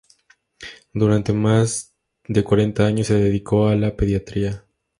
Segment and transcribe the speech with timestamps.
[0.95, 1.93] Durante más
[2.27, 4.65] de cuarenta años se dedicó a la pediatría.